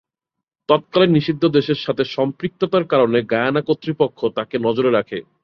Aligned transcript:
তৎকালীন 0.69 1.11
নিষিদ্ধ 1.11 1.43
দেশের 1.47 1.79
সাথে 1.85 2.03
সম্পৃক্ততার 2.15 2.85
কারণে 2.85 3.19
গায়ানা 3.31 3.61
কর্তৃপক্ষ 3.61 4.19
তাকে 4.37 4.55
নজরে 4.57 4.89
রাখে। 4.91 5.17